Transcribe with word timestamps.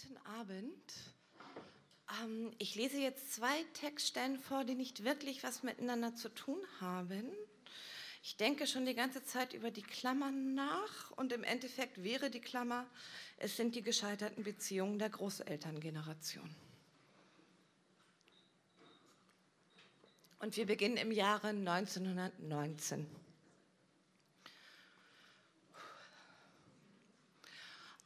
Guten 0.00 0.16
Abend. 0.38 0.92
Ähm, 2.22 2.52
ich 2.58 2.76
lese 2.76 2.98
jetzt 2.98 3.32
zwei 3.32 3.64
Textstellen 3.72 4.38
vor, 4.38 4.64
die 4.64 4.76
nicht 4.76 5.02
wirklich 5.02 5.42
was 5.42 5.64
miteinander 5.64 6.14
zu 6.14 6.28
tun 6.28 6.60
haben. 6.80 7.24
Ich 8.22 8.36
denke 8.36 8.68
schon 8.68 8.86
die 8.86 8.94
ganze 8.94 9.24
Zeit 9.24 9.54
über 9.54 9.72
die 9.72 9.82
Klammern 9.82 10.54
nach 10.54 11.10
und 11.16 11.32
im 11.32 11.42
Endeffekt 11.42 12.04
wäre 12.04 12.30
die 12.30 12.40
Klammer, 12.40 12.86
es 13.38 13.56
sind 13.56 13.74
die 13.74 13.82
gescheiterten 13.82 14.44
Beziehungen 14.44 15.00
der 15.00 15.10
Großelterngeneration. 15.10 16.54
Und 20.38 20.56
wir 20.56 20.66
beginnen 20.66 20.96
im 20.96 21.10
Jahre 21.10 21.48
1919. 21.48 23.04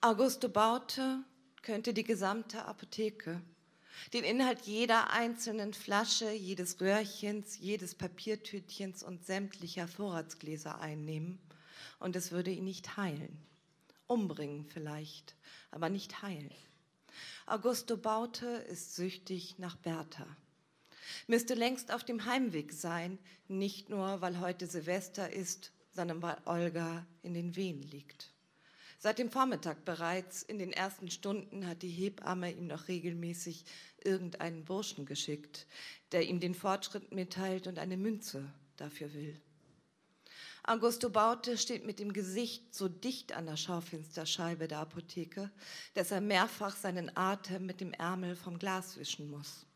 Augusto 0.01 0.49
Baute 0.49 1.25
könnte 1.63 1.95
die 1.95 2.05
gesamte 2.05 2.65
Apotheke, 2.65 3.41
den 4.13 4.25
Inhalt 4.25 4.63
jeder 4.63 5.11
einzelnen 5.11 5.75
Flasche, 5.75 6.31
jedes 6.31 6.81
Röhrchens, 6.81 7.59
jedes 7.59 7.95
Papiertütchens 7.95 9.03
und 9.03 9.25
sämtlicher 9.25 9.87
Vorratsgläser 9.87 10.81
einnehmen 10.81 11.39
und 12.01 12.17
es 12.17 12.33
würde 12.33 12.51
ihn 12.51 12.65
nicht 12.65 12.97
heilen. 12.97 13.39
Umbringen 14.07 14.67
vielleicht, 14.67 15.37
aber 15.71 15.89
nicht 15.89 16.23
heilen. 16.23 16.53
Augusto 17.47 17.97
Baute 17.97 18.47
ist 18.47 18.97
süchtig 18.97 19.59
nach 19.59 19.77
Bertha. 19.77 20.27
Müsste 21.27 21.55
längst 21.55 21.93
auf 21.93 22.05
dem 22.05 22.25
Heimweg 22.25 22.73
sein, 22.73 23.19
nicht 23.49 23.89
nur 23.89 24.21
weil 24.21 24.41
heute 24.41 24.67
Silvester 24.67 25.33
ist, 25.33 25.73
sondern 25.93 26.23
weil 26.23 26.37
Olga 26.45 27.07
in 27.23 27.35
den 27.35 27.55
Wehen 27.55 27.83
liegt. 27.83 28.32
Seit 29.03 29.19
dem 29.19 29.33
Vormittag 29.33 29.85
bereits, 29.85 30.45
in 30.45 30.61
den 30.61 30.73
ersten 30.73 31.11
Stunden, 31.11 31.67
hat 31.67 31.83
die 31.83 31.91
Hebamme 31.91 32.53
ihm 32.53 32.69
noch 32.69 32.87
regelmäßig 32.87 33.65
irgendeinen 34.05 34.65
Burschen 34.65 35.07
geschickt, 35.07 35.67
der 36.13 36.23
ihm 36.29 36.39
den 36.39 36.55
Fortschritt 36.55 37.13
mitteilt 37.13 37.67
und 37.67 37.81
eine 37.81 37.97
Münze 37.97 38.49
dafür 38.77 39.13
will. 39.13 39.43
Augusto 40.63 41.11
Baute 41.11 41.59
steht 41.59 41.85
mit 41.85 41.99
dem 41.99 42.13
Gesicht 42.13 42.73
so 42.77 42.89
dicht 42.89 43.33
an 43.33 43.47
der 43.47 43.57
Schaufensterscheibe 43.57 44.69
der 44.69 44.79
Apotheke, 44.79 45.51
dass 45.95 46.13
er 46.13 46.21
mehrfach 46.21 46.77
seinen 46.77 47.11
Atem 47.17 47.67
mit 47.67 47.81
dem 47.81 47.93
Ärmel 47.95 48.37
vom 48.37 48.57
Glas 48.57 48.97
wischen 48.99 49.29
muss. 49.29 49.67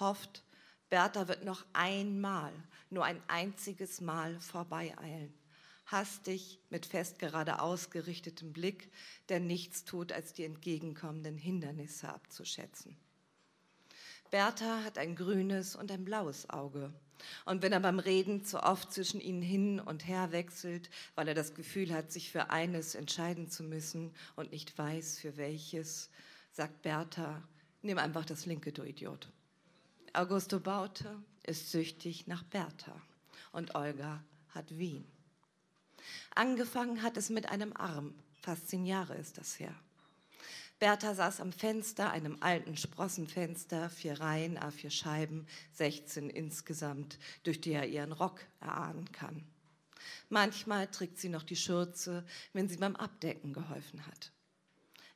Hofft, 0.00 0.42
Bertha 0.88 1.28
wird 1.28 1.44
noch 1.44 1.66
einmal, 1.74 2.54
nur 2.88 3.04
ein 3.04 3.22
einziges 3.28 4.00
Mal 4.00 4.40
vorbeieilen 4.40 5.34
hastig 5.86 6.58
mit 6.70 6.86
fest 6.86 7.18
gerade 7.18 7.60
ausgerichtetem 7.60 8.52
Blick, 8.52 8.90
der 9.28 9.40
nichts 9.40 9.84
tut, 9.84 10.12
als 10.12 10.32
die 10.32 10.44
entgegenkommenden 10.44 11.36
Hindernisse 11.36 12.08
abzuschätzen. 12.08 12.96
Bertha 14.30 14.82
hat 14.82 14.98
ein 14.98 15.14
grünes 15.14 15.76
und 15.76 15.92
ein 15.92 16.04
blaues 16.04 16.50
Auge. 16.50 16.92
Und 17.44 17.62
wenn 17.62 17.72
er 17.72 17.80
beim 17.80 17.98
Reden 17.98 18.44
zu 18.44 18.62
oft 18.62 18.92
zwischen 18.92 19.20
ihnen 19.20 19.42
hin 19.42 19.80
und 19.80 20.06
her 20.06 20.32
wechselt, 20.32 20.90
weil 21.14 21.28
er 21.28 21.34
das 21.34 21.54
Gefühl 21.54 21.92
hat, 21.94 22.10
sich 22.10 22.32
für 22.32 22.50
eines 22.50 22.94
entscheiden 22.94 23.48
zu 23.48 23.62
müssen 23.62 24.12
und 24.34 24.50
nicht 24.50 24.76
weiß, 24.76 25.20
für 25.20 25.36
welches, 25.36 26.10
sagt 26.50 26.82
Bertha, 26.82 27.42
nimm 27.82 27.98
einfach 27.98 28.24
das 28.24 28.46
linke, 28.46 28.72
du 28.72 28.82
Idiot. 28.82 29.30
Augusto 30.12 30.60
Baute 30.60 31.22
ist 31.44 31.70
süchtig 31.70 32.26
nach 32.26 32.42
Bertha 32.44 33.00
und 33.52 33.74
Olga 33.74 34.24
hat 34.48 34.78
Wien. 34.78 35.04
Angefangen 36.34 37.02
hat 37.02 37.16
es 37.16 37.30
mit 37.30 37.48
einem 37.48 37.72
Arm. 37.76 38.14
Fast 38.40 38.68
zehn 38.68 38.86
Jahre 38.86 39.14
ist 39.14 39.38
das 39.38 39.58
her. 39.58 39.74
Bertha 40.78 41.14
saß 41.14 41.40
am 41.40 41.52
Fenster, 41.52 42.10
einem 42.10 42.36
alten 42.40 42.76
Sprossenfenster, 42.76 43.88
vier 43.88 44.20
Reihen, 44.20 44.58
a 44.58 44.70
vier 44.70 44.90
Scheiben, 44.90 45.46
16 45.72 46.28
insgesamt, 46.28 47.18
durch 47.44 47.60
die 47.60 47.72
er 47.72 47.86
ihren 47.86 48.12
Rock 48.12 48.40
erahnen 48.60 49.10
kann. 49.12 49.44
Manchmal 50.28 50.88
trägt 50.88 51.18
sie 51.18 51.28
noch 51.28 51.44
die 51.44 51.56
Schürze, 51.56 52.24
wenn 52.52 52.68
sie 52.68 52.76
beim 52.76 52.96
Abdecken 52.96 53.52
geholfen 53.52 54.06
hat. 54.06 54.32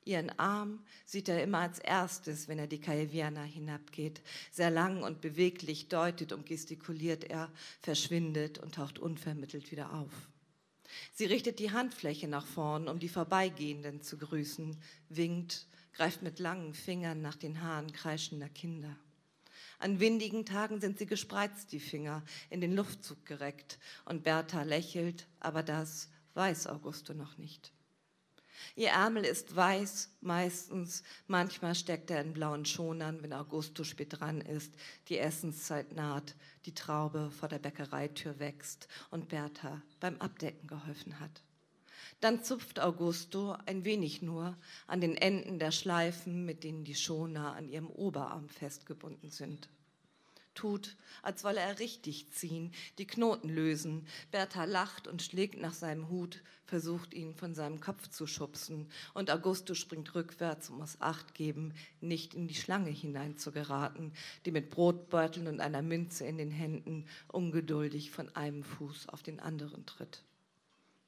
Ihren 0.04 0.30
Arm 0.38 0.82
sieht 1.04 1.28
er 1.28 1.42
immer 1.42 1.58
als 1.58 1.80
erstes, 1.80 2.48
wenn 2.48 2.58
er 2.58 2.66
die 2.66 2.80
Calviana 2.80 3.42
hinabgeht. 3.42 4.22
Sehr 4.50 4.70
lang 4.70 5.02
und 5.02 5.20
beweglich 5.20 5.88
deutet 5.88 6.32
und 6.32 6.46
gestikuliert 6.46 7.24
er, 7.24 7.52
verschwindet 7.82 8.56
und 8.56 8.76
taucht 8.76 8.98
unvermittelt 8.98 9.70
wieder 9.70 9.92
auf. 9.92 10.30
Sie 11.14 11.26
richtet 11.26 11.58
die 11.58 11.72
Handfläche 11.72 12.28
nach 12.28 12.46
vorn, 12.46 12.88
um 12.88 12.98
die 12.98 13.08
Vorbeigehenden 13.08 14.02
zu 14.02 14.18
grüßen, 14.18 14.76
winkt, 15.08 15.66
greift 15.92 16.22
mit 16.22 16.38
langen 16.38 16.74
Fingern 16.74 17.20
nach 17.20 17.36
den 17.36 17.62
Haaren 17.62 17.92
kreischender 17.92 18.48
Kinder. 18.48 18.96
An 19.80 20.00
windigen 20.00 20.44
Tagen 20.44 20.80
sind 20.80 20.98
sie 20.98 21.06
gespreizt, 21.06 21.72
die 21.72 21.80
Finger, 21.80 22.24
in 22.50 22.60
den 22.60 22.74
Luftzug 22.74 23.24
gereckt, 23.26 23.78
und 24.04 24.24
Bertha 24.24 24.62
lächelt, 24.62 25.26
aber 25.40 25.62
das 25.62 26.08
weiß 26.34 26.66
Augusto 26.66 27.14
noch 27.14 27.38
nicht. 27.38 27.72
Ihr 28.76 28.90
Ärmel 28.90 29.24
ist 29.24 29.54
weiß, 29.54 30.10
meistens. 30.20 31.02
Manchmal 31.26 31.74
steckt 31.74 32.10
er 32.10 32.20
in 32.20 32.32
blauen 32.32 32.64
Schonern, 32.64 33.22
wenn 33.22 33.32
Augusto 33.32 33.84
spät 33.84 34.20
dran 34.20 34.40
ist, 34.40 34.74
die 35.08 35.18
Essenszeit 35.18 35.94
naht, 35.94 36.34
die 36.66 36.74
Traube 36.74 37.30
vor 37.30 37.48
der 37.48 37.58
Bäckereitür 37.58 38.38
wächst 38.38 38.88
und 39.10 39.28
Bertha 39.28 39.82
beim 40.00 40.20
Abdecken 40.20 40.66
geholfen 40.66 41.20
hat. 41.20 41.42
Dann 42.20 42.42
zupft 42.42 42.80
Augusto 42.80 43.56
ein 43.66 43.84
wenig 43.84 44.22
nur 44.22 44.56
an 44.86 45.00
den 45.00 45.16
Enden 45.16 45.58
der 45.58 45.70
Schleifen, 45.70 46.44
mit 46.44 46.64
denen 46.64 46.84
die 46.84 46.94
Schoner 46.94 47.54
an 47.54 47.68
ihrem 47.68 47.88
Oberarm 47.88 48.48
festgebunden 48.48 49.30
sind 49.30 49.68
tut, 50.58 50.96
als 51.22 51.44
wolle 51.44 51.60
er 51.60 51.78
richtig 51.78 52.32
ziehen, 52.32 52.72
die 52.98 53.06
Knoten 53.06 53.48
lösen. 53.48 54.06
Bertha 54.32 54.64
lacht 54.64 55.06
und 55.06 55.22
schlägt 55.22 55.60
nach 55.60 55.72
seinem 55.72 56.08
Hut, 56.08 56.42
versucht 56.64 57.14
ihn 57.14 57.34
von 57.34 57.54
seinem 57.54 57.80
Kopf 57.80 58.08
zu 58.08 58.26
schubsen. 58.26 58.90
Und 59.14 59.30
Augusto 59.30 59.74
springt 59.74 60.14
rückwärts 60.16 60.68
und 60.68 60.78
muss 60.78 61.00
Acht 61.00 61.34
geben, 61.34 61.74
nicht 62.00 62.34
in 62.34 62.48
die 62.48 62.54
Schlange 62.54 62.90
hinein 62.90 63.38
zu 63.38 63.52
geraten, 63.52 64.12
die 64.44 64.50
mit 64.50 64.70
Brotbeuteln 64.70 65.46
und 65.46 65.60
einer 65.60 65.82
Münze 65.82 66.26
in 66.26 66.38
den 66.38 66.50
Händen 66.50 67.06
ungeduldig 67.28 68.10
von 68.10 68.34
einem 68.34 68.64
Fuß 68.64 69.08
auf 69.08 69.22
den 69.22 69.38
anderen 69.38 69.86
tritt. 69.86 70.24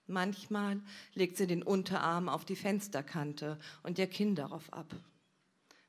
Manchmal 0.06 0.80
legt 1.14 1.36
sie 1.36 1.46
den 1.46 1.62
Unterarm 1.62 2.28
auf 2.28 2.44
die 2.44 2.56
Fensterkante 2.56 3.58
und 3.82 3.98
ihr 3.98 4.06
Kinn 4.06 4.34
darauf 4.34 4.72
ab. 4.72 4.94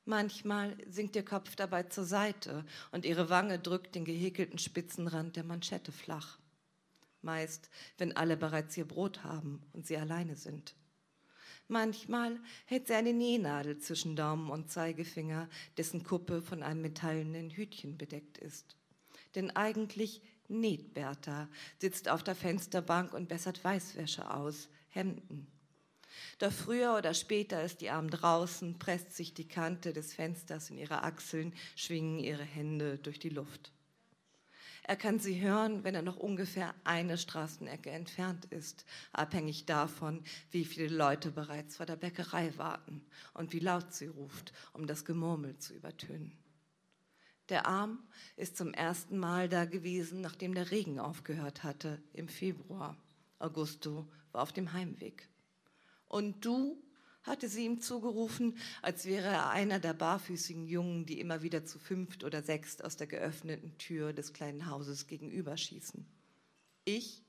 Manchmal 0.05 0.75
sinkt 0.89 1.15
ihr 1.15 1.25
Kopf 1.25 1.55
dabei 1.55 1.83
zur 1.83 2.05
Seite 2.05 2.65
und 2.91 3.05
ihre 3.05 3.29
Wange 3.29 3.59
drückt 3.59 3.95
den 3.95 4.05
gehäkelten 4.05 4.57
Spitzenrand 4.57 5.35
der 5.35 5.43
Manschette 5.43 5.91
flach. 5.91 6.39
Meist, 7.21 7.69
wenn 7.97 8.15
alle 8.15 8.35
bereits 8.35 8.75
ihr 8.77 8.87
Brot 8.87 9.23
haben 9.23 9.61
und 9.73 9.85
sie 9.85 9.97
alleine 9.97 10.35
sind. 10.35 10.75
Manchmal 11.67 12.39
hält 12.65 12.87
sie 12.87 12.95
eine 12.95 13.13
Nähnadel 13.13 13.77
zwischen 13.77 14.15
Daumen 14.15 14.49
und 14.49 14.71
Zeigefinger, 14.71 15.47
dessen 15.77 16.03
Kuppe 16.03 16.41
von 16.41 16.63
einem 16.63 16.81
metallenen 16.81 17.51
Hütchen 17.51 17.97
bedeckt 17.97 18.37
ist. 18.39 18.75
Denn 19.35 19.51
eigentlich 19.51 20.21
näht 20.49 20.93
Bertha, 20.93 21.47
sitzt 21.79 22.09
auf 22.09 22.23
der 22.23 22.35
Fensterbank 22.35 23.13
und 23.13 23.29
bessert 23.29 23.63
Weißwäsche 23.63 24.33
aus, 24.33 24.67
Hemden. 24.89 25.47
Doch 26.39 26.51
früher 26.51 26.95
oder 26.97 27.13
später 27.13 27.63
ist 27.63 27.81
die 27.81 27.89
Arm 27.89 28.09
draußen, 28.09 28.79
presst 28.79 29.15
sich 29.15 29.33
die 29.33 29.47
Kante 29.47 29.93
des 29.93 30.13
Fensters 30.13 30.69
in 30.69 30.77
ihre 30.77 31.03
Achseln, 31.03 31.53
schwingen 31.75 32.19
ihre 32.19 32.43
Hände 32.43 32.97
durch 32.97 33.19
die 33.19 33.29
Luft. 33.29 33.71
Er 34.83 34.95
kann 34.95 35.19
sie 35.19 35.39
hören, 35.39 35.83
wenn 35.83 35.95
er 35.95 36.01
noch 36.01 36.17
ungefähr 36.17 36.73
eine 36.83 37.17
Straßenecke 37.17 37.91
entfernt 37.91 38.45
ist, 38.45 38.85
abhängig 39.13 39.65
davon, 39.65 40.23
wie 40.49 40.65
viele 40.65 40.93
Leute 40.93 41.31
bereits 41.31 41.77
vor 41.77 41.85
der 41.85 41.95
Bäckerei 41.95 42.57
warten 42.57 43.05
und 43.33 43.53
wie 43.53 43.59
laut 43.59 43.93
sie 43.93 44.07
ruft, 44.07 44.53
um 44.73 44.87
das 44.87 45.05
Gemurmel 45.05 45.57
zu 45.59 45.73
übertönen. 45.73 46.37
Der 47.49 47.67
Arm 47.67 47.99
ist 48.37 48.57
zum 48.57 48.73
ersten 48.73 49.17
Mal 49.17 49.49
da 49.49 49.65
gewesen, 49.65 50.21
nachdem 50.21 50.55
der 50.55 50.71
Regen 50.71 50.99
aufgehört 50.99 51.63
hatte 51.63 52.01
im 52.13 52.27
Februar. 52.27 52.97
Augusto 53.39 54.07
war 54.31 54.41
auf 54.41 54.53
dem 54.53 54.73
Heimweg. 54.73 55.27
Und 56.11 56.43
du, 56.43 56.77
hatte 57.23 57.47
sie 57.47 57.63
ihm 57.63 57.79
zugerufen, 57.79 58.57
als 58.81 59.05
wäre 59.05 59.27
er 59.27 59.49
einer 59.49 59.79
der 59.79 59.93
barfüßigen 59.93 60.65
Jungen, 60.67 61.05
die 61.05 61.21
immer 61.21 61.41
wieder 61.41 61.63
zu 61.63 61.79
fünft 61.79 62.25
oder 62.25 62.43
sechst 62.43 62.83
aus 62.83 62.97
der 62.97 63.07
geöffneten 63.07 63.77
Tür 63.77 64.11
des 64.11 64.33
kleinen 64.33 64.65
Hauses 64.65 65.07
gegenüber 65.07 65.55
schießen. 65.55 66.05
Ich, 66.83 67.23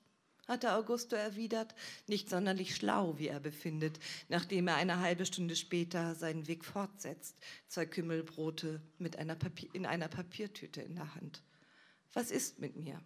hatte 0.48 0.74
Augusto 0.74 1.14
erwidert, 1.14 1.76
nicht 2.08 2.28
sonderlich 2.28 2.74
schlau, 2.74 3.20
wie 3.20 3.28
er 3.28 3.38
befindet, 3.38 4.00
nachdem 4.28 4.66
er 4.66 4.74
eine 4.74 4.98
halbe 4.98 5.26
Stunde 5.26 5.54
später 5.54 6.16
seinen 6.16 6.48
Weg 6.48 6.64
fortsetzt, 6.64 7.36
zwei 7.68 7.86
Kümmelbrote 7.86 8.82
mit 8.98 9.16
einer 9.16 9.36
Papier, 9.36 9.70
in 9.74 9.86
einer 9.86 10.08
Papiertüte 10.08 10.82
in 10.82 10.96
der 10.96 11.14
Hand. 11.14 11.44
Was 12.14 12.32
ist 12.32 12.58
mit 12.58 12.74
mir? 12.74 13.00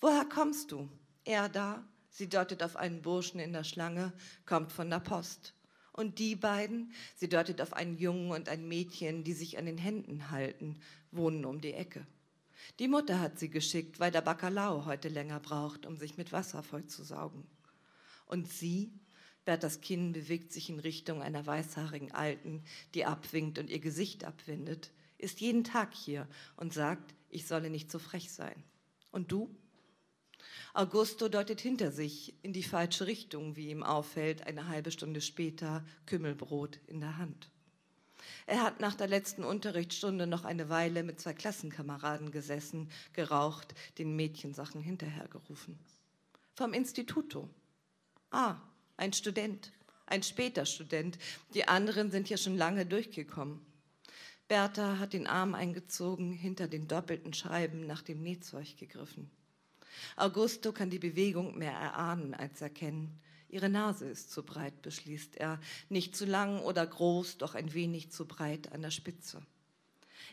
Woher 0.00 0.24
kommst 0.24 0.72
du? 0.72 0.88
Er 1.24 1.50
da, 1.50 1.86
Sie 2.10 2.28
deutet 2.28 2.62
auf 2.62 2.76
einen 2.76 3.02
Burschen 3.02 3.40
in 3.40 3.52
der 3.52 3.64
Schlange, 3.64 4.12
kommt 4.46 4.72
von 4.72 4.90
der 4.90 5.00
Post. 5.00 5.54
Und 5.92 6.18
die 6.18 6.36
beiden, 6.36 6.92
sie 7.16 7.28
deutet 7.28 7.60
auf 7.60 7.72
einen 7.72 7.98
Jungen 7.98 8.30
und 8.30 8.48
ein 8.48 8.68
Mädchen, 8.68 9.24
die 9.24 9.32
sich 9.32 9.58
an 9.58 9.66
den 9.66 9.78
Händen 9.78 10.30
halten, 10.30 10.80
wohnen 11.10 11.44
um 11.44 11.60
die 11.60 11.72
Ecke. 11.72 12.06
Die 12.78 12.88
Mutter 12.88 13.20
hat 13.20 13.38
sie 13.38 13.50
geschickt, 13.50 13.98
weil 13.98 14.10
der 14.10 14.20
Bacalao 14.20 14.84
heute 14.84 15.08
länger 15.08 15.40
braucht, 15.40 15.86
um 15.86 15.96
sich 15.96 16.16
mit 16.16 16.32
Wasser 16.32 16.62
vollzusaugen. 16.62 17.44
Und 18.26 18.48
sie, 18.48 18.92
Berthas 19.44 19.80
Kinn 19.80 20.12
bewegt 20.12 20.52
sich 20.52 20.68
in 20.68 20.78
Richtung 20.78 21.22
einer 21.22 21.46
weißhaarigen 21.46 22.12
Alten, 22.12 22.62
die 22.94 23.04
abwinkt 23.04 23.58
und 23.58 23.70
ihr 23.70 23.80
Gesicht 23.80 24.24
abwendet, 24.24 24.92
ist 25.16 25.40
jeden 25.40 25.64
Tag 25.64 25.94
hier 25.94 26.28
und 26.56 26.72
sagt, 26.72 27.14
ich 27.30 27.46
solle 27.46 27.70
nicht 27.70 27.90
so 27.90 27.98
frech 27.98 28.30
sein. 28.30 28.62
Und 29.10 29.32
du? 29.32 29.54
Augusto 30.74 31.28
deutet 31.28 31.60
hinter 31.60 31.90
sich 31.90 32.34
in 32.42 32.52
die 32.52 32.62
falsche 32.62 33.06
Richtung, 33.06 33.56
wie 33.56 33.70
ihm 33.70 33.82
auffällt, 33.82 34.46
eine 34.46 34.68
halbe 34.68 34.90
Stunde 34.90 35.20
später 35.20 35.84
Kümmelbrot 36.06 36.78
in 36.86 37.00
der 37.00 37.18
Hand. 37.18 37.50
Er 38.46 38.62
hat 38.62 38.80
nach 38.80 38.94
der 38.94 39.08
letzten 39.08 39.44
Unterrichtsstunde 39.44 40.26
noch 40.26 40.44
eine 40.44 40.68
Weile 40.68 41.02
mit 41.02 41.20
zwei 41.20 41.34
Klassenkameraden 41.34 42.30
gesessen, 42.30 42.90
geraucht, 43.12 43.74
den 43.98 44.16
Mädchensachen 44.16 44.80
hinterhergerufen. 44.80 45.78
Vom 46.54 46.72
Instituto. 46.72 47.48
Ah, 48.30 48.56
ein 48.96 49.12
Student, 49.12 49.72
ein 50.06 50.22
später 50.22 50.66
Student. 50.66 51.18
Die 51.54 51.68
anderen 51.68 52.10
sind 52.10 52.28
ja 52.30 52.36
schon 52.36 52.56
lange 52.56 52.86
durchgekommen. 52.86 53.60
Bertha 54.48 54.98
hat 54.98 55.12
den 55.12 55.26
Arm 55.26 55.54
eingezogen, 55.54 56.32
hinter 56.32 56.68
den 56.68 56.88
doppelten 56.88 57.34
Scheiben 57.34 57.86
nach 57.86 58.00
dem 58.00 58.22
Nähzeug 58.22 58.78
gegriffen. 58.78 59.30
Augusto 60.16 60.72
kann 60.72 60.90
die 60.90 60.98
Bewegung 60.98 61.56
mehr 61.58 61.72
erahnen 61.72 62.34
als 62.34 62.60
erkennen. 62.60 63.20
Ihre 63.48 63.68
Nase 63.68 64.06
ist 64.06 64.30
zu 64.30 64.42
breit, 64.42 64.82
beschließt 64.82 65.36
er. 65.36 65.58
Nicht 65.88 66.14
zu 66.14 66.26
lang 66.26 66.60
oder 66.60 66.86
groß, 66.86 67.38
doch 67.38 67.54
ein 67.54 67.72
wenig 67.72 68.10
zu 68.10 68.26
breit 68.26 68.72
an 68.72 68.82
der 68.82 68.90
Spitze. 68.90 69.42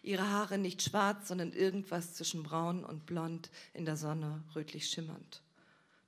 Ihre 0.04 0.30
Haare 0.30 0.58
nicht 0.58 0.82
schwarz, 0.82 1.28
sondern 1.28 1.54
irgendwas 1.54 2.14
zwischen 2.14 2.44
braun 2.44 2.84
und 2.84 3.06
blond, 3.06 3.50
in 3.74 3.86
der 3.86 3.98
Sonne 3.98 4.44
rötlich 4.56 4.90
schimmernd. 4.90 5.42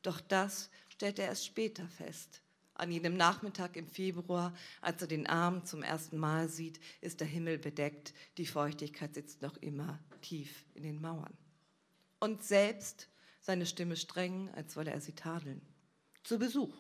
Doch 0.02 0.20
das 0.20 0.70
stellt 0.90 1.20
er 1.20 1.28
erst 1.28 1.46
später 1.46 1.88
fest. 1.88 2.42
An 2.74 2.92
jenem 2.92 3.18
Nachmittag 3.18 3.76
im 3.76 3.88
Februar, 3.88 4.54
als 4.82 5.02
er 5.02 5.08
den 5.08 5.26
Arm 5.26 5.66
zum 5.66 5.82
ersten 5.82 6.18
Mal 6.18 6.48
sieht, 6.48 6.80
ist 7.02 7.22
der 7.22 7.28
Himmel 7.28 7.58
bedeckt, 7.58 8.14
die 8.38 8.46
Feuchtigkeit 8.46 9.16
sitzt 9.16 9.42
noch 9.42 9.58
immer 9.58 10.00
tief 10.22 10.64
in 10.76 10.84
den 10.84 11.02
Mauern. 11.02 11.34
Und 12.20 12.44
selbst 12.44 13.10
seine 13.40 13.66
Stimme 13.66 13.96
streng, 13.96 14.50
als 14.56 14.76
wolle 14.76 14.92
er 14.92 15.02
sie 15.02 15.14
tadeln. 15.14 15.62
Zu 16.24 16.40
Besuch. 16.40 16.76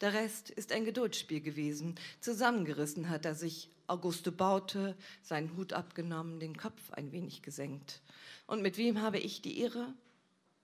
Der 0.00 0.12
Rest 0.12 0.50
ist 0.50 0.72
ein 0.72 0.84
Geduldsspiel 0.84 1.40
gewesen. 1.40 1.94
Zusammengerissen 2.20 3.08
hat 3.08 3.24
er 3.24 3.34
sich. 3.34 3.70
Auguste 3.86 4.30
baute, 4.30 4.96
seinen 5.20 5.56
Hut 5.56 5.72
abgenommen, 5.72 6.38
den 6.38 6.56
Kopf 6.56 6.92
ein 6.92 7.10
wenig 7.10 7.42
gesenkt. 7.42 8.00
Und 8.46 8.62
mit 8.62 8.78
wem 8.78 9.02
habe 9.02 9.18
ich 9.18 9.42
die 9.42 9.58
Ehre? 9.58 9.92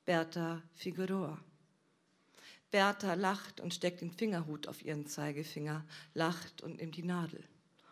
Berta 0.04 0.62
Figueroa. 0.74 1.36
Bertha 2.70 3.14
lacht 3.14 3.60
und 3.60 3.74
steckt 3.74 4.00
den 4.00 4.12
Fingerhut 4.12 4.68
auf 4.68 4.84
ihren 4.84 5.06
Zeigefinger, 5.06 5.84
lacht 6.14 6.62
und 6.62 6.76
nimmt 6.76 6.96
die 6.96 7.02
Nadel. 7.02 7.42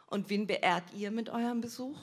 Und 0.06 0.31
wen 0.31 0.46
beehrt 0.46 0.93
ihr 0.94 1.11
mit 1.11 1.31
eurem 1.31 1.61
Besuch? 1.61 1.99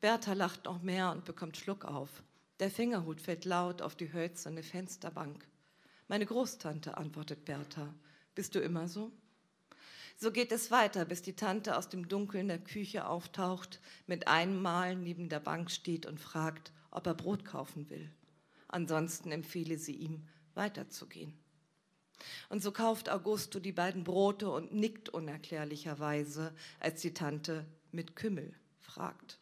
Bertha 0.00 0.32
lacht 0.32 0.64
noch 0.64 0.82
mehr 0.82 1.12
und 1.12 1.24
bekommt 1.24 1.56
Schluck 1.56 1.84
auf. 1.84 2.22
Der 2.58 2.70
Fingerhut 2.70 3.20
fällt 3.20 3.44
laut 3.44 3.82
auf 3.82 3.96
die 3.96 4.12
hölzerne 4.12 4.62
Fensterbank. 4.62 5.46
Meine 6.08 6.24
Großtante, 6.24 6.96
antwortet 6.96 7.44
Bertha. 7.44 7.94
Bist 8.34 8.54
du 8.54 8.60
immer 8.60 8.88
so? 8.88 9.12
So 10.16 10.30
geht 10.30 10.50
es 10.52 10.70
weiter, 10.70 11.04
bis 11.04 11.20
die 11.20 11.36
Tante 11.36 11.76
aus 11.76 11.90
dem 11.90 12.08
Dunkeln 12.08 12.48
der 12.48 12.58
Küche 12.58 13.06
auftaucht, 13.06 13.80
mit 14.06 14.28
einem 14.28 14.62
Mal 14.62 14.96
neben 14.96 15.28
der 15.28 15.40
Bank 15.40 15.70
steht 15.70 16.06
und 16.06 16.18
fragt, 16.18 16.72
ob 16.90 17.06
er 17.06 17.14
Brot 17.14 17.44
kaufen 17.44 17.90
will. 17.90 18.10
Ansonsten 18.68 19.30
empfehle 19.32 19.76
sie 19.76 19.94
ihm, 19.94 20.26
weiterzugehen. 20.54 21.38
Und 22.48 22.62
so 22.62 22.72
kauft 22.72 23.10
Augusto 23.10 23.60
die 23.60 23.72
beiden 23.72 24.04
Brote 24.04 24.48
und 24.50 24.72
nickt 24.72 25.10
unerklärlicherweise, 25.10 26.54
als 26.80 27.02
die 27.02 27.12
Tante 27.12 27.66
mit 27.92 28.16
Kümmel 28.16 28.54
fragt. 28.80 29.38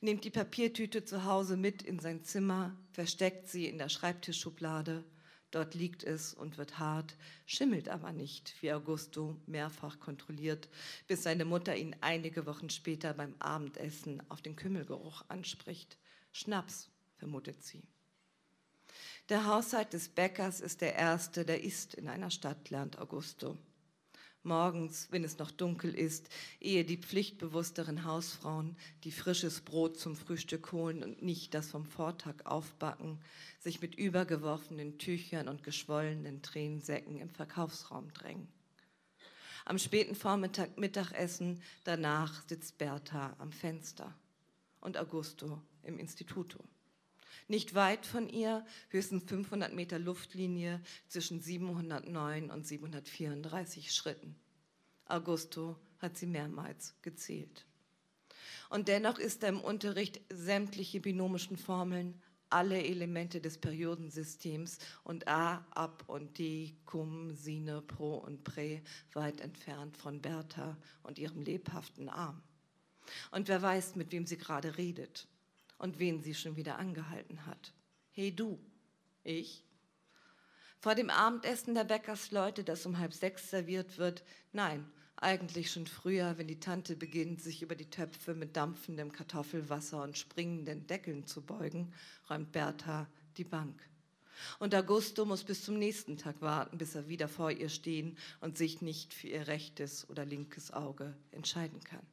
Nimmt 0.00 0.24
die 0.24 0.30
Papiertüte 0.30 1.04
zu 1.04 1.24
Hause 1.24 1.56
mit 1.56 1.82
in 1.82 1.98
sein 1.98 2.24
Zimmer, 2.24 2.76
versteckt 2.92 3.48
sie 3.48 3.66
in 3.66 3.78
der 3.78 3.88
Schreibtischschublade. 3.88 5.04
Dort 5.50 5.74
liegt 5.74 6.04
es 6.04 6.34
und 6.34 6.58
wird 6.58 6.78
hart, 6.78 7.16
schimmelt 7.46 7.88
aber 7.88 8.12
nicht, 8.12 8.54
wie 8.60 8.72
Augusto 8.72 9.36
mehrfach 9.46 9.98
kontrolliert, 9.98 10.68
bis 11.06 11.22
seine 11.22 11.46
Mutter 11.46 11.74
ihn 11.74 11.96
einige 12.02 12.44
Wochen 12.44 12.68
später 12.68 13.14
beim 13.14 13.34
Abendessen 13.38 14.22
auf 14.28 14.42
den 14.42 14.56
Kümmelgeruch 14.56 15.24
anspricht. 15.28 15.96
Schnaps, 16.32 16.90
vermutet 17.16 17.64
sie. 17.64 17.82
Der 19.30 19.46
Haushalt 19.46 19.92
des 19.92 20.08
Bäckers 20.08 20.60
ist 20.60 20.80
der 20.80 20.94
erste, 20.94 21.44
der 21.44 21.62
isst 21.62 21.94
in 21.94 22.08
einer 22.08 22.30
Stadt, 22.30 22.70
lernt 22.70 22.98
Augusto. 22.98 23.58
Morgens, 24.48 25.08
wenn 25.10 25.24
es 25.24 25.38
noch 25.38 25.50
dunkel 25.50 25.94
ist, 25.94 26.30
ehe 26.58 26.82
die 26.82 26.96
pflichtbewussteren 26.96 28.04
Hausfrauen, 28.04 28.76
die 29.04 29.12
frisches 29.12 29.60
Brot 29.60 29.98
zum 29.98 30.16
Frühstück 30.16 30.72
holen 30.72 31.04
und 31.04 31.22
nicht 31.22 31.52
das 31.52 31.70
vom 31.70 31.84
Vortag 31.84 32.46
aufbacken, 32.46 33.18
sich 33.60 33.82
mit 33.82 33.94
übergeworfenen 33.94 34.96
Tüchern 34.96 35.48
und 35.48 35.62
geschwollenen 35.62 36.40
Tränensäcken 36.40 37.20
im 37.20 37.28
Verkaufsraum 37.28 38.10
drängen. 38.14 38.48
Am 39.66 39.78
späten 39.78 40.14
Vormittag 40.14 40.78
Mittagessen, 40.78 41.62
danach 41.84 42.42
sitzt 42.48 42.78
Bertha 42.78 43.36
am 43.38 43.52
Fenster 43.52 44.14
und 44.80 44.96
Augusto 44.96 45.60
im 45.82 45.98
Instituto. 45.98 46.58
Nicht 47.50 47.74
weit 47.74 48.04
von 48.04 48.28
ihr, 48.28 48.62
höchstens 48.90 49.24
500 49.24 49.72
Meter 49.72 49.98
Luftlinie 49.98 50.82
zwischen 51.08 51.40
709 51.40 52.50
und 52.50 52.66
734 52.66 53.94
Schritten. 53.94 54.36
Augusto 55.06 55.78
hat 55.98 56.18
sie 56.18 56.26
mehrmals 56.26 56.94
gezählt. 57.00 57.64
Und 58.68 58.88
dennoch 58.88 59.18
ist 59.18 59.42
er 59.42 59.48
im 59.48 59.62
Unterricht 59.62 60.20
sämtliche 60.28 61.00
binomischen 61.00 61.56
Formeln, 61.56 62.20
alle 62.50 62.84
Elemente 62.84 63.40
des 63.40 63.56
Periodensystems 63.56 64.78
und 65.02 65.26
A, 65.26 65.66
Ab 65.70 66.04
und 66.06 66.36
D, 66.38 66.76
Cum, 66.84 67.34
Sine, 67.34 67.80
Pro 67.80 68.18
und 68.18 68.44
Prä 68.44 68.82
weit 69.14 69.40
entfernt 69.40 69.96
von 69.96 70.20
Bertha 70.20 70.76
und 71.02 71.18
ihrem 71.18 71.40
lebhaften 71.40 72.10
Arm. 72.10 72.42
Und 73.30 73.48
wer 73.48 73.62
weiß, 73.62 73.96
mit 73.96 74.12
wem 74.12 74.26
sie 74.26 74.36
gerade 74.36 74.76
redet 74.76 75.26
und 75.78 75.98
wen 75.98 76.20
sie 76.20 76.34
schon 76.34 76.56
wieder 76.56 76.78
angehalten 76.78 77.46
hat. 77.46 77.72
Hey 78.10 78.34
du, 78.34 78.58
ich? 79.24 79.64
Vor 80.80 80.94
dem 80.94 81.10
Abendessen 81.10 81.74
der 81.74 81.84
Bäckersleute, 81.84 82.62
das 82.62 82.86
um 82.86 82.98
halb 82.98 83.14
sechs 83.14 83.50
serviert 83.50 83.98
wird, 83.98 84.22
nein, 84.52 84.84
eigentlich 85.16 85.72
schon 85.72 85.88
früher, 85.88 86.38
wenn 86.38 86.46
die 86.46 86.60
Tante 86.60 86.94
beginnt, 86.94 87.42
sich 87.42 87.62
über 87.62 87.74
die 87.74 87.90
Töpfe 87.90 88.34
mit 88.34 88.56
dampfendem 88.56 89.10
Kartoffelwasser 89.10 90.02
und 90.02 90.16
springenden 90.16 90.86
Deckeln 90.86 91.26
zu 91.26 91.42
beugen, 91.42 91.92
räumt 92.30 92.52
Bertha 92.52 93.08
die 93.36 93.44
Bank. 93.44 93.82
Und 94.60 94.72
Augusto 94.76 95.24
muss 95.24 95.42
bis 95.42 95.64
zum 95.64 95.80
nächsten 95.80 96.16
Tag 96.16 96.40
warten, 96.40 96.78
bis 96.78 96.94
er 96.94 97.08
wieder 97.08 97.26
vor 97.26 97.50
ihr 97.50 97.68
stehen 97.68 98.16
und 98.40 98.56
sich 98.56 98.80
nicht 98.80 99.12
für 99.12 99.26
ihr 99.26 99.48
rechtes 99.48 100.08
oder 100.08 100.24
linkes 100.24 100.70
Auge 100.70 101.16
entscheiden 101.32 101.80
kann 101.80 102.06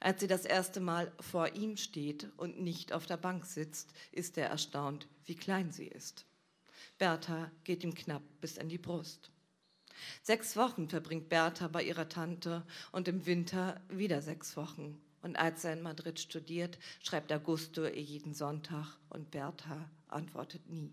als 0.00 0.20
sie 0.20 0.26
das 0.26 0.44
erste 0.44 0.80
Mal 0.80 1.12
vor 1.20 1.54
ihm 1.54 1.76
steht 1.76 2.28
und 2.36 2.60
nicht 2.60 2.92
auf 2.92 3.06
der 3.06 3.16
Bank 3.16 3.44
sitzt, 3.44 3.92
ist 4.10 4.38
er 4.38 4.48
erstaunt, 4.48 5.08
wie 5.24 5.36
klein 5.36 5.70
sie 5.70 5.86
ist. 5.86 6.26
Bertha 6.98 7.50
geht 7.64 7.84
ihm 7.84 7.94
knapp 7.94 8.22
bis 8.40 8.58
an 8.58 8.68
die 8.68 8.78
Brust. 8.78 9.30
Sechs 10.22 10.56
Wochen 10.56 10.88
verbringt 10.88 11.28
Bertha 11.28 11.68
bei 11.68 11.82
ihrer 11.82 12.08
Tante 12.08 12.64
und 12.92 13.08
im 13.08 13.26
Winter 13.26 13.80
wieder 13.88 14.22
sechs 14.22 14.56
Wochen. 14.56 15.00
Und 15.22 15.36
als 15.36 15.64
er 15.64 15.74
in 15.74 15.82
Madrid 15.82 16.18
studiert, 16.18 16.78
schreibt 17.02 17.32
Augusto 17.32 17.84
ihr 17.84 18.02
jeden 18.02 18.34
Sonntag 18.34 18.98
und 19.08 19.30
Bertha 19.30 19.88
antwortet 20.08 20.68
nie. 20.68 20.92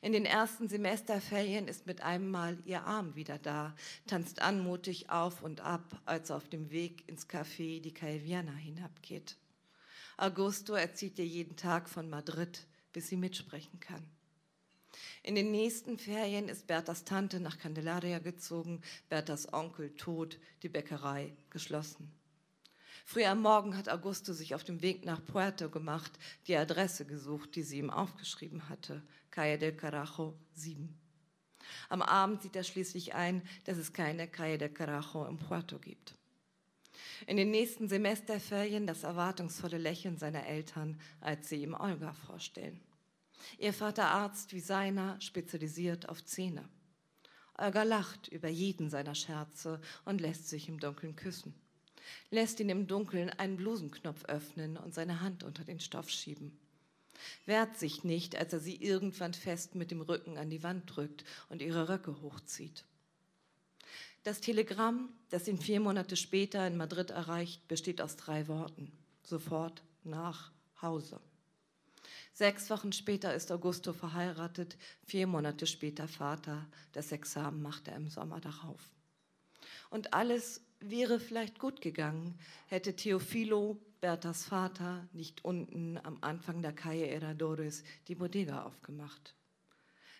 In 0.00 0.12
den 0.12 0.24
ersten 0.24 0.68
Semesterferien 0.68 1.68
ist 1.68 1.86
mit 1.86 2.02
einem 2.02 2.30
Mal 2.30 2.58
ihr 2.64 2.84
Arm 2.84 3.14
wieder 3.14 3.38
da, 3.38 3.74
tanzt 4.06 4.42
anmutig 4.42 5.10
auf 5.10 5.42
und 5.42 5.60
ab, 5.60 6.00
als 6.04 6.30
er 6.30 6.36
auf 6.36 6.48
dem 6.48 6.70
Weg 6.70 7.08
ins 7.08 7.28
Café 7.28 7.80
die 7.80 7.94
Calviana 7.94 8.52
hinabgeht. 8.52 9.36
Augusto 10.16 10.74
erzieht 10.74 11.18
ihr 11.18 11.26
jeden 11.26 11.56
Tag 11.56 11.88
von 11.88 12.10
Madrid, 12.10 12.66
bis 12.92 13.08
sie 13.08 13.16
mitsprechen 13.16 13.78
kann. 13.80 14.04
In 15.22 15.34
den 15.34 15.50
nächsten 15.50 15.98
Ferien 15.98 16.48
ist 16.48 16.66
Berthas 16.66 17.04
Tante 17.04 17.38
nach 17.38 17.58
Candelaria 17.58 18.18
gezogen, 18.18 18.80
Berthas 19.08 19.52
Onkel 19.52 19.94
tot, 19.94 20.38
die 20.62 20.68
Bäckerei 20.68 21.32
geschlossen. 21.50 22.17
Früh 23.10 23.24
am 23.24 23.40
Morgen 23.40 23.74
hat 23.74 23.88
Augusto 23.88 24.34
sich 24.34 24.54
auf 24.54 24.64
dem 24.64 24.82
Weg 24.82 25.06
nach 25.06 25.24
Puerto 25.24 25.70
gemacht, 25.70 26.12
die 26.46 26.54
Adresse 26.54 27.06
gesucht, 27.06 27.56
die 27.56 27.62
sie 27.62 27.78
ihm 27.78 27.88
aufgeschrieben 27.88 28.68
hatte, 28.68 29.02
Calle 29.30 29.56
del 29.56 29.74
Carajo 29.74 30.38
7. 30.52 30.94
Am 31.88 32.02
Abend 32.02 32.42
sieht 32.42 32.54
er 32.54 32.64
schließlich 32.64 33.14
ein, 33.14 33.40
dass 33.64 33.78
es 33.78 33.94
keine 33.94 34.28
Calle 34.28 34.58
de 34.58 34.68
Carajo 34.68 35.24
im 35.24 35.38
Puerto 35.38 35.78
gibt. 35.78 36.16
In 37.26 37.38
den 37.38 37.50
nächsten 37.50 37.88
Semesterferien 37.88 38.86
das 38.86 39.04
erwartungsvolle 39.04 39.78
Lächeln 39.78 40.18
seiner 40.18 40.44
Eltern, 40.44 41.00
als 41.22 41.48
sie 41.48 41.62
ihm 41.62 41.72
Olga 41.72 42.12
vorstellen. 42.12 42.78
Ihr 43.56 43.72
Vater 43.72 44.10
Arzt 44.10 44.52
wie 44.52 44.60
seiner, 44.60 45.18
spezialisiert 45.22 46.10
auf 46.10 46.26
Zähne. 46.26 46.68
Olga 47.56 47.84
lacht 47.84 48.28
über 48.28 48.48
jeden 48.48 48.90
seiner 48.90 49.14
Scherze 49.14 49.80
und 50.04 50.20
lässt 50.20 50.50
sich 50.50 50.68
im 50.68 50.78
Dunkeln 50.78 51.16
küssen. 51.16 51.54
Lässt 52.30 52.60
ihn 52.60 52.68
im 52.68 52.86
Dunkeln 52.86 53.30
einen 53.30 53.56
Blusenknopf 53.56 54.24
öffnen 54.26 54.76
und 54.76 54.94
seine 54.94 55.20
Hand 55.20 55.42
unter 55.42 55.64
den 55.64 55.80
Stoff 55.80 56.10
schieben. 56.10 56.58
Wehrt 57.46 57.76
sich 57.76 58.04
nicht, 58.04 58.36
als 58.36 58.52
er 58.52 58.60
sie 58.60 58.76
irgendwann 58.76 59.34
fest 59.34 59.74
mit 59.74 59.90
dem 59.90 60.00
Rücken 60.00 60.38
an 60.38 60.50
die 60.50 60.62
Wand 60.62 60.94
drückt 60.94 61.24
und 61.48 61.62
ihre 61.62 61.88
Röcke 61.88 62.20
hochzieht. 62.22 62.84
Das 64.24 64.40
Telegramm, 64.40 65.08
das 65.30 65.48
ihn 65.48 65.58
vier 65.58 65.80
Monate 65.80 66.16
später 66.16 66.66
in 66.66 66.76
Madrid 66.76 67.10
erreicht, 67.10 67.66
besteht 67.68 68.00
aus 68.00 68.16
drei 68.16 68.48
Worten. 68.48 68.92
Sofort 69.22 69.82
nach 70.04 70.52
Hause. 70.82 71.20
Sechs 72.32 72.70
Wochen 72.70 72.92
später 72.92 73.34
ist 73.34 73.50
Augusto 73.50 73.92
verheiratet, 73.92 74.76
vier 75.04 75.26
Monate 75.26 75.66
später 75.66 76.06
Vater. 76.06 76.66
Das 76.92 77.10
Examen 77.10 77.62
macht 77.62 77.88
er 77.88 77.96
im 77.96 78.08
Sommer 78.08 78.40
darauf. 78.40 78.80
Und 79.90 80.14
alles 80.14 80.60
wäre 80.80 81.20
vielleicht 81.20 81.58
gut 81.58 81.80
gegangen, 81.80 82.38
hätte 82.66 82.94
Teofilo, 82.94 83.80
Bertas 84.00 84.44
Vater, 84.44 85.08
nicht 85.12 85.44
unten 85.44 85.98
am 85.98 86.18
Anfang 86.20 86.62
der 86.62 86.72
Calle 86.72 87.06
Eradores 87.08 87.82
die 88.06 88.14
Bodega 88.14 88.62
aufgemacht. 88.62 89.34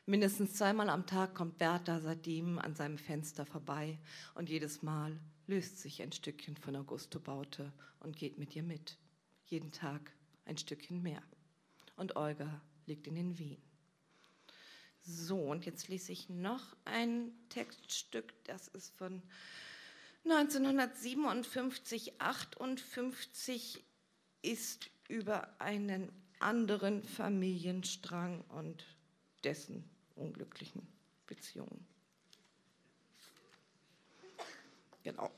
Mindestens 0.07 0.55
zweimal 0.55 0.89
am 0.89 1.07
Tag 1.07 1.35
kommt 1.35 1.59
Berta 1.59 2.01
seitdem 2.01 2.59
an 2.59 2.75
seinem 2.75 2.99
Fenster 2.99 3.45
vorbei 3.45 3.99
und 4.35 4.49
jedes 4.49 4.83
Mal 4.83 5.21
löst 5.47 5.81
sich 5.81 6.03
ein 6.03 6.13
Stückchen 6.13 6.57
von 6.57 6.75
Augusto 6.77 7.21
Baute 7.21 7.73
und 8.01 8.17
geht 8.17 8.39
mit 8.39 8.57
ihr 8.57 8.63
mit. 8.63 8.97
Jeden 9.45 9.71
Tag 9.71 10.13
ein 10.45 10.57
Stückchen 10.57 11.03
mehr 11.03 11.23
und 11.97 12.17
Olga 12.17 12.61
liegt 12.87 13.07
in 13.07 13.15
den 13.15 13.39
Wehen. 13.39 13.63
So, 15.03 15.39
und 15.39 15.67
jetzt 15.67 15.89
lese 15.89 16.13
ich 16.13 16.29
noch 16.29 16.77
ein 16.85 17.31
Textstück, 17.49 18.33
das 18.45 18.69
ist 18.69 18.97
von 18.97 19.23
1957, 20.31 22.21
58, 22.21 23.85
ist 24.43 24.91
über 25.09 25.49
einen 25.61 26.13
anderen 26.41 27.03
Familienstrang 27.03 28.43
und 28.49 28.85
dessen 29.45 29.89
unglücklichen 30.15 30.87
Beziehungen. 31.27 31.87
Genau. 35.03 35.31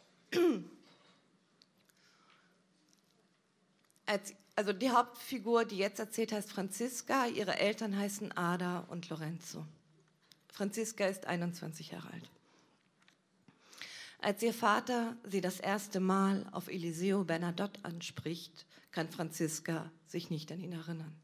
Als 4.06 4.35
also 4.56 4.73
die 4.73 4.90
Hauptfigur, 4.90 5.64
die 5.64 5.78
jetzt 5.78 6.00
erzählt, 6.00 6.32
heißt 6.32 6.52
Franziska. 6.52 7.26
Ihre 7.26 7.59
Eltern 7.59 7.97
heißen 7.97 8.37
Ada 8.37 8.80
und 8.88 9.09
Lorenzo. 9.09 9.64
Franziska 10.52 11.06
ist 11.06 11.26
21 11.26 11.92
Jahre 11.92 12.11
alt. 12.12 12.30
Als 14.22 14.42
ihr 14.42 14.52
Vater 14.52 15.16
sie 15.24 15.40
das 15.40 15.60
erste 15.60 15.98
Mal 15.98 16.46
auf 16.52 16.68
Eliseo 16.68 17.24
Bernadotte 17.24 17.82
anspricht, 17.84 18.66
kann 18.90 19.08
Franziska 19.08 19.90
sich 20.06 20.28
nicht 20.28 20.52
an 20.52 20.60
ihn 20.60 20.72
erinnern. 20.72 21.16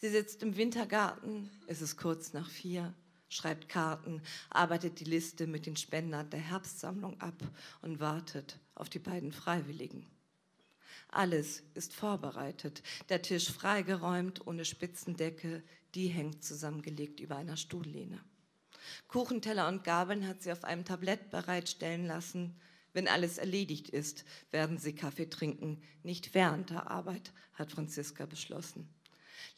Sie 0.00 0.08
sitzt 0.08 0.42
im 0.42 0.56
Wintergarten, 0.56 1.48
es 1.68 1.80
ist 1.80 1.96
kurz 1.96 2.32
nach 2.32 2.50
vier, 2.50 2.92
schreibt 3.28 3.68
Karten, 3.68 4.20
arbeitet 4.50 4.98
die 4.98 5.04
Liste 5.04 5.46
mit 5.46 5.64
den 5.64 5.76
Spendern 5.76 6.28
der 6.28 6.40
Herbstsammlung 6.40 7.20
ab 7.20 7.40
und 7.82 8.00
wartet 8.00 8.58
auf 8.74 8.88
die 8.88 8.98
beiden 8.98 9.30
Freiwilligen. 9.30 10.04
Alles 11.08 11.62
ist 11.74 11.94
vorbereitet. 11.94 12.82
Der 13.10 13.22
Tisch 13.22 13.50
freigeräumt, 13.50 14.44
ohne 14.46 14.64
Spitzendecke, 14.64 15.62
die 15.94 16.08
hängt 16.08 16.42
zusammengelegt 16.42 17.20
über 17.20 17.36
einer 17.36 17.56
Stuhllehne. 17.56 18.18
Kuchenteller 19.08 19.68
und 19.68 19.84
Gabeln 19.84 20.26
hat 20.26 20.42
sie 20.42 20.52
auf 20.52 20.64
einem 20.64 20.84
Tablett 20.84 21.30
bereitstellen 21.30 22.06
lassen. 22.06 22.56
Wenn 22.92 23.08
alles 23.08 23.38
erledigt 23.38 23.88
ist, 23.88 24.24
werden 24.50 24.78
sie 24.78 24.94
Kaffee 24.94 25.28
trinken, 25.28 25.82
nicht 26.02 26.34
während 26.34 26.70
der 26.70 26.90
Arbeit, 26.90 27.32
hat 27.54 27.72
Franziska 27.72 28.26
beschlossen. 28.26 28.88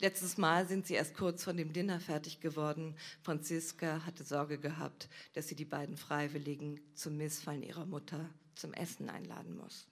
Letztes 0.00 0.38
Mal 0.38 0.66
sind 0.66 0.86
sie 0.86 0.94
erst 0.94 1.14
kurz 1.14 1.44
vor 1.44 1.52
dem 1.52 1.72
Dinner 1.72 2.00
fertig 2.00 2.40
geworden. 2.40 2.96
Franziska 3.22 4.04
hatte 4.04 4.24
Sorge 4.24 4.58
gehabt, 4.58 5.08
dass 5.34 5.48
sie 5.48 5.54
die 5.54 5.64
beiden 5.64 5.96
Freiwilligen 5.96 6.80
zum 6.94 7.16
Missfallen 7.16 7.62
ihrer 7.62 7.86
Mutter 7.86 8.28
zum 8.54 8.72
Essen 8.72 9.08
einladen 9.08 9.56
muss. 9.56 9.86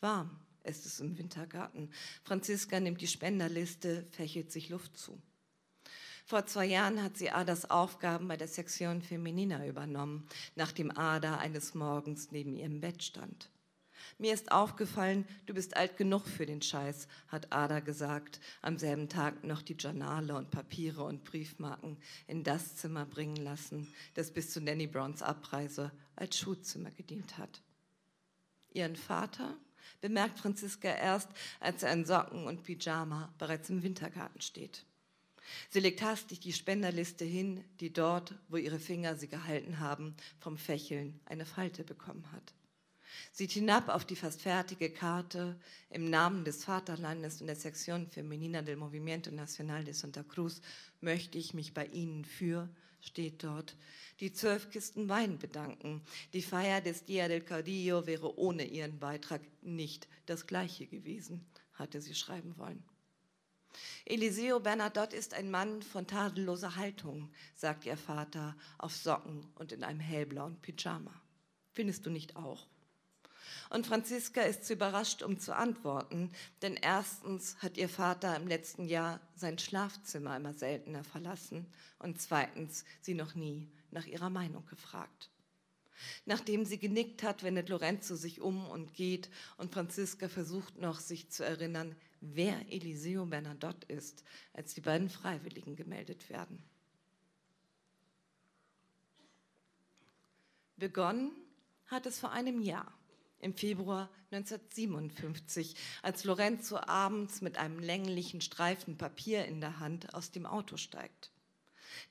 Warm 0.00 0.38
ist 0.64 0.86
es 0.86 1.00
im 1.00 1.16
Wintergarten. 1.18 1.90
Franziska 2.24 2.80
nimmt 2.80 3.00
die 3.00 3.06
Spenderliste, 3.06 4.06
fächelt 4.10 4.50
sich 4.50 4.68
Luft 4.68 4.96
zu. 4.96 5.20
Vor 6.26 6.46
zwei 6.46 6.64
Jahren 6.64 7.02
hat 7.02 7.18
sie 7.18 7.30
Adas 7.30 7.68
Aufgaben 7.70 8.28
bei 8.28 8.38
der 8.38 8.48
Sektion 8.48 9.02
Feminina 9.02 9.66
übernommen, 9.66 10.26
nachdem 10.56 10.90
Ada 10.96 11.36
eines 11.36 11.74
Morgens 11.74 12.32
neben 12.32 12.56
ihrem 12.56 12.80
Bett 12.80 13.02
stand. 13.02 13.50
Mir 14.16 14.32
ist 14.32 14.50
aufgefallen, 14.50 15.26
du 15.44 15.52
bist 15.52 15.76
alt 15.76 15.98
genug 15.98 16.26
für 16.26 16.46
den 16.46 16.62
Scheiß, 16.62 17.08
hat 17.28 17.52
Ada 17.52 17.80
gesagt, 17.80 18.40
am 18.62 18.78
selben 18.78 19.10
Tag 19.10 19.44
noch 19.44 19.60
die 19.60 19.74
Journale 19.74 20.34
und 20.34 20.50
Papiere 20.50 21.04
und 21.04 21.24
Briefmarken 21.24 21.98
in 22.26 22.42
das 22.42 22.76
Zimmer 22.76 23.04
bringen 23.04 23.36
lassen, 23.36 23.92
das 24.14 24.30
bis 24.30 24.50
zu 24.50 24.62
Nanny 24.62 24.86
Browns 24.86 25.22
Abreise 25.22 25.92
als 26.16 26.38
Schulzimmer 26.38 26.90
gedient 26.90 27.36
hat. 27.36 27.60
Ihren 28.72 28.96
Vater 28.96 29.58
bemerkt 30.00 30.38
Franziska 30.38 30.88
erst, 30.88 31.28
als 31.60 31.82
er 31.82 31.92
in 31.92 32.06
Socken 32.06 32.46
und 32.46 32.64
Pyjama 32.64 33.32
bereits 33.36 33.68
im 33.68 33.82
Wintergarten 33.82 34.40
steht. 34.40 34.86
Sie 35.70 35.80
legt 35.80 36.02
hastig 36.02 36.40
die 36.40 36.52
Spenderliste 36.52 37.24
hin, 37.24 37.62
die 37.80 37.92
dort, 37.92 38.34
wo 38.48 38.56
ihre 38.56 38.78
Finger 38.78 39.16
sie 39.16 39.28
gehalten 39.28 39.80
haben, 39.80 40.14
vom 40.40 40.56
Fächeln 40.56 41.20
eine 41.26 41.46
Falte 41.46 41.84
bekommen 41.84 42.30
hat. 42.32 42.54
Sieht 43.32 43.52
hinab 43.52 43.88
auf 43.88 44.04
die 44.04 44.16
fast 44.16 44.42
fertige 44.42 44.90
Karte 44.90 45.58
im 45.90 46.10
Namen 46.10 46.44
des 46.44 46.64
Vaterlandes 46.64 47.40
und 47.40 47.46
der 47.46 47.56
Sektion 47.56 48.08
Femenina 48.08 48.62
del 48.62 48.76
Movimiento 48.76 49.30
Nacional 49.30 49.84
de 49.84 49.94
Santa 49.94 50.22
Cruz 50.22 50.60
möchte 51.00 51.38
ich 51.38 51.54
mich 51.54 51.74
bei 51.74 51.86
Ihnen 51.86 52.24
für 52.24 52.68
steht 53.04 53.44
dort, 53.44 53.76
die 54.20 54.32
zwölf 54.32 54.70
Kisten 54.70 55.08
Wein 55.08 55.38
bedanken. 55.38 56.02
Die 56.32 56.42
Feier 56.42 56.80
des 56.80 57.04
Dia 57.04 57.28
del 57.28 57.42
Caudillo 57.42 58.06
wäre 58.06 58.38
ohne 58.38 58.64
ihren 58.64 58.98
Beitrag 58.98 59.42
nicht 59.62 60.08
das 60.26 60.46
gleiche 60.46 60.86
gewesen, 60.86 61.44
hatte 61.74 62.00
sie 62.00 62.14
schreiben 62.14 62.56
wollen. 62.56 62.82
Eliseo 64.04 64.60
Bernadotte 64.60 65.16
ist 65.16 65.34
ein 65.34 65.50
Mann 65.50 65.82
von 65.82 66.06
tadelloser 66.06 66.76
Haltung, 66.76 67.30
sagt 67.54 67.86
ihr 67.86 67.96
Vater 67.96 68.56
auf 68.78 68.94
Socken 68.94 69.46
und 69.56 69.72
in 69.72 69.84
einem 69.84 70.00
hellblauen 70.00 70.56
Pyjama. 70.60 71.12
Findest 71.72 72.06
du 72.06 72.10
nicht 72.10 72.36
auch? 72.36 72.66
Und 73.70 73.86
Franziska 73.86 74.42
ist 74.42 74.64
zu 74.64 74.74
überrascht, 74.74 75.22
um 75.22 75.38
zu 75.38 75.54
antworten, 75.56 76.30
denn 76.62 76.76
erstens 76.76 77.56
hat 77.62 77.76
ihr 77.76 77.88
Vater 77.88 78.36
im 78.36 78.46
letzten 78.46 78.86
Jahr 78.86 79.20
sein 79.34 79.58
Schlafzimmer 79.58 80.36
immer 80.36 80.54
seltener 80.54 81.02
verlassen 81.02 81.66
und 81.98 82.20
zweitens 82.20 82.84
sie 83.00 83.14
noch 83.14 83.34
nie 83.34 83.68
nach 83.90 84.06
ihrer 84.06 84.30
Meinung 84.30 84.66
gefragt. 84.66 85.30
Nachdem 86.26 86.64
sie 86.64 86.78
genickt 86.78 87.22
hat, 87.22 87.42
wendet 87.42 87.68
Lorenzo 87.68 88.16
sich 88.16 88.40
um 88.40 88.66
und 88.68 88.94
geht 88.94 89.30
und 89.56 89.72
Franziska 89.72 90.28
versucht 90.28 90.78
noch, 90.78 91.00
sich 91.00 91.30
zu 91.30 91.44
erinnern, 91.44 91.96
wer 92.32 92.72
Eliseo 92.72 93.26
Bernadotte 93.26 93.86
ist, 93.92 94.24
als 94.52 94.74
die 94.74 94.80
beiden 94.80 95.08
Freiwilligen 95.08 95.76
gemeldet 95.76 96.28
werden. 96.30 96.62
Begonnen 100.76 101.32
hat 101.86 102.06
es 102.06 102.18
vor 102.18 102.32
einem 102.32 102.60
Jahr 102.60 102.92
im 103.40 103.54
Februar 103.54 104.08
1957, 104.30 105.76
als 106.02 106.24
Lorenzo 106.24 106.78
abends 106.78 107.42
mit 107.42 107.58
einem 107.58 107.78
länglichen 107.78 108.40
Streifen 108.40 108.96
Papier 108.96 109.44
in 109.44 109.60
der 109.60 109.78
Hand 109.80 110.14
aus 110.14 110.30
dem 110.30 110.46
Auto 110.46 110.76
steigt. 110.76 111.33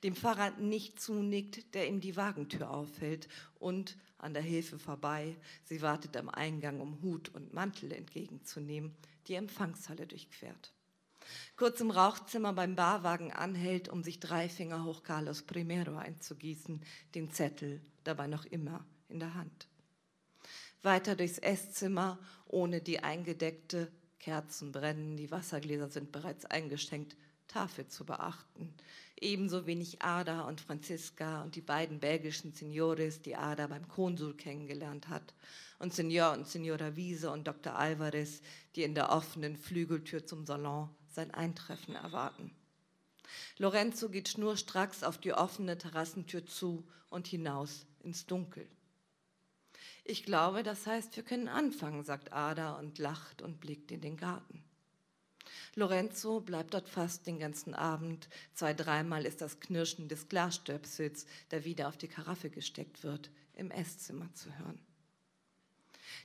Dem 0.02 0.14
Fahrrad 0.14 0.60
nicht 0.60 1.00
zunickt, 1.00 1.74
der 1.74 1.88
ihm 1.88 2.00
die 2.00 2.16
Wagentür 2.16 2.70
auffällt 2.70 3.28
und 3.58 3.96
an 4.18 4.34
der 4.34 4.42
Hilfe 4.42 4.78
vorbei, 4.78 5.36
sie 5.64 5.82
wartet 5.82 6.16
am 6.16 6.28
Eingang, 6.28 6.80
um 6.80 7.02
Hut 7.02 7.28
und 7.34 7.52
Mantel 7.52 7.92
entgegenzunehmen, 7.92 8.94
die 9.26 9.34
Empfangshalle 9.34 10.06
durchquert. 10.06 10.72
Kurz 11.56 11.80
im 11.80 11.90
Rauchzimmer 11.90 12.52
beim 12.52 12.76
Barwagen 12.76 13.32
anhält, 13.32 13.88
um 13.88 14.02
sich 14.02 14.20
drei 14.20 14.48
Finger 14.48 14.84
hoch 14.84 15.02
Carlos 15.02 15.42
Primero 15.42 15.96
einzugießen, 15.96 16.82
den 17.14 17.30
Zettel 17.30 17.80
dabei 18.04 18.26
noch 18.26 18.44
immer 18.44 18.84
in 19.08 19.20
der 19.20 19.34
Hand 19.34 19.68
weiter 20.84 21.16
durchs 21.16 21.38
Esszimmer, 21.38 22.18
ohne 22.46 22.80
die 22.80 23.00
eingedeckte 23.00 23.90
Kerzen 24.18 24.72
brennen, 24.72 25.16
die 25.16 25.30
Wassergläser 25.30 25.88
sind 25.88 26.12
bereits 26.12 26.44
eingeschenkt, 26.44 27.16
Tafel 27.48 27.88
zu 27.88 28.04
beachten. 28.04 28.74
Ebenso 29.20 29.66
wenig 29.66 30.02
Ada 30.02 30.42
und 30.42 30.60
Franziska 30.60 31.42
und 31.42 31.54
die 31.54 31.60
beiden 31.60 32.00
belgischen 32.00 32.52
Signores, 32.52 33.22
die 33.22 33.36
Ada 33.36 33.66
beim 33.68 33.88
Konsul 33.88 34.34
kennengelernt 34.34 35.08
hat. 35.08 35.34
Und 35.78 35.94
Signor 35.94 36.32
und 36.32 36.48
Signora 36.48 36.96
Wiese 36.96 37.30
und 37.30 37.46
Dr. 37.46 37.76
Alvarez, 37.76 38.40
die 38.74 38.82
in 38.82 38.94
der 38.94 39.10
offenen 39.10 39.56
Flügeltür 39.56 40.26
zum 40.26 40.46
Salon 40.46 40.90
sein 41.08 41.30
Eintreffen 41.32 41.94
erwarten. 41.94 42.50
Lorenzo 43.58 44.08
geht 44.08 44.28
schnurstracks 44.28 45.02
auf 45.02 45.18
die 45.18 45.32
offene 45.32 45.78
Terrassentür 45.78 46.46
zu 46.46 46.86
und 47.08 47.26
hinaus 47.26 47.86
ins 48.00 48.26
Dunkel. 48.26 48.68
Ich 50.04 50.24
glaube, 50.24 50.62
das 50.62 50.86
heißt, 50.86 51.16
wir 51.16 51.22
können 51.22 51.48
anfangen, 51.48 52.04
sagt 52.04 52.32
Ada 52.32 52.78
und 52.78 52.98
lacht 52.98 53.40
und 53.40 53.60
blickt 53.60 53.90
in 53.90 54.02
den 54.02 54.16
Garten. 54.16 54.62
Lorenzo 55.74 56.40
bleibt 56.40 56.74
dort 56.74 56.88
fast 56.88 57.26
den 57.26 57.38
ganzen 57.38 57.74
Abend. 57.74 58.28
Zwei, 58.54 58.74
dreimal 58.74 59.26
ist 59.26 59.40
das 59.40 59.60
Knirschen 59.60 60.08
des 60.08 60.28
Glasstöpsels, 60.28 61.26
der 61.50 61.64
wieder 61.64 61.88
auf 61.88 61.96
die 61.96 62.08
Karaffe 62.08 62.50
gesteckt 62.50 63.02
wird, 63.02 63.30
im 63.54 63.70
Esszimmer 63.70 64.32
zu 64.34 64.56
hören. 64.58 64.80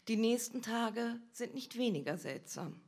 Die 0.08 0.18
nächsten 0.18 0.62
Tage 0.62 1.20
sind 1.32 1.54
nicht 1.54 1.78
weniger 1.78 2.18
seltsam. 2.18 2.80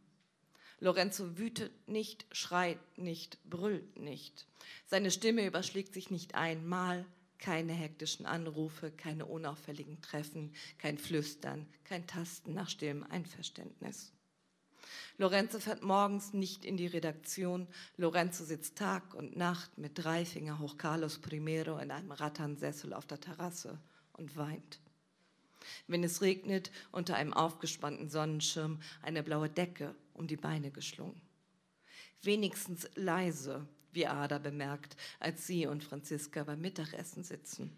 Lorenzo 0.79 1.37
wütet 1.37 1.87
nicht, 1.87 2.25
schreit 2.31 2.79
nicht, 2.97 3.37
brüllt 3.47 3.99
nicht. 3.99 4.47
Seine 4.87 5.11
Stimme 5.11 5.45
überschlägt 5.45 5.93
sich 5.93 6.09
nicht 6.09 6.33
einmal, 6.33 7.05
keine 7.37 7.73
hektischen 7.73 8.25
Anrufe, 8.25 8.91
keine 8.91 9.25
unauffälligen 9.25 10.01
Treffen, 10.01 10.53
kein 10.77 10.97
Flüstern, 10.97 11.67
kein 11.83 12.07
Tasten 12.07 12.53
nach 12.53 12.69
stillem 12.69 13.03
Einverständnis. 13.03 14.11
Lorenzo 15.21 15.59
fährt 15.59 15.83
morgens 15.83 16.33
nicht 16.33 16.65
in 16.65 16.77
die 16.77 16.87
Redaktion. 16.87 17.67
Lorenzo 17.95 18.43
sitzt 18.43 18.75
Tag 18.75 19.13
und 19.13 19.37
Nacht 19.37 19.77
mit 19.77 19.91
drei 19.93 20.25
Finger 20.25 20.57
hoch 20.57 20.79
Carlos 20.79 21.19
Primero 21.19 21.77
in 21.77 21.91
einem 21.91 22.11
Ratternsessel 22.11 22.91
auf 22.91 23.05
der 23.05 23.19
Terrasse 23.19 23.77
und 24.13 24.35
weint. 24.35 24.79
Wenn 25.85 26.03
es 26.03 26.23
regnet, 26.23 26.71
unter 26.91 27.17
einem 27.17 27.33
aufgespannten 27.33 28.09
Sonnenschirm 28.09 28.79
eine 29.03 29.21
blaue 29.21 29.47
Decke 29.47 29.93
um 30.15 30.25
die 30.25 30.37
Beine 30.37 30.71
geschlungen. 30.71 31.21
Wenigstens 32.23 32.89
leise, 32.95 33.67
wie 33.91 34.07
Ada 34.07 34.39
bemerkt, 34.39 34.97
als 35.19 35.45
sie 35.45 35.67
und 35.67 35.83
Franziska 35.83 36.45
beim 36.45 36.61
Mittagessen 36.61 37.23
sitzen. 37.23 37.77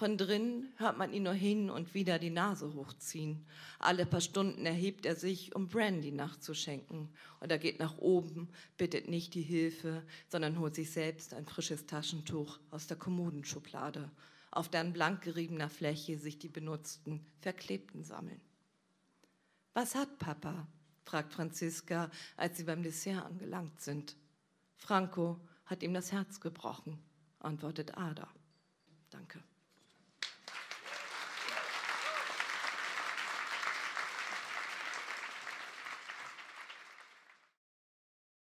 Von 0.00 0.16
drinnen 0.16 0.72
hört 0.78 0.96
man 0.96 1.12
ihn 1.12 1.24
nur 1.24 1.34
hin 1.34 1.68
und 1.68 1.92
wieder 1.92 2.18
die 2.18 2.30
Nase 2.30 2.72
hochziehen. 2.72 3.44
Alle 3.78 4.06
paar 4.06 4.22
Stunden 4.22 4.64
erhebt 4.64 5.04
er 5.04 5.14
sich, 5.14 5.54
um 5.54 5.68
Brandy 5.68 6.10
nachzuschenken. 6.10 7.10
Und 7.38 7.52
er 7.52 7.58
geht 7.58 7.78
nach 7.78 7.98
oben, 7.98 8.48
bittet 8.78 9.08
nicht 9.08 9.34
die 9.34 9.42
Hilfe, 9.42 10.02
sondern 10.30 10.58
holt 10.58 10.74
sich 10.74 10.90
selbst 10.90 11.34
ein 11.34 11.44
frisches 11.44 11.84
Taschentuch 11.84 12.58
aus 12.70 12.86
der 12.86 12.96
Kommodenschublade, 12.96 14.10
auf 14.50 14.70
deren 14.70 14.94
blank 14.94 15.20
geriebener 15.20 15.68
Fläche 15.68 16.16
sich 16.16 16.38
die 16.38 16.48
benutzten, 16.48 17.22
verklebten 17.42 18.02
sammeln. 18.02 18.40
Was 19.74 19.94
hat 19.94 20.18
Papa? 20.18 20.66
fragt 21.04 21.34
Franziska, 21.34 22.10
als 22.38 22.56
sie 22.56 22.64
beim 22.64 22.82
Dessert 22.82 23.26
angelangt 23.26 23.82
sind. 23.82 24.16
Franco 24.78 25.38
hat 25.66 25.82
ihm 25.82 25.92
das 25.92 26.10
Herz 26.10 26.40
gebrochen, 26.40 26.98
antwortet 27.38 27.98
Ada. 27.98 28.28
Danke. 29.10 29.42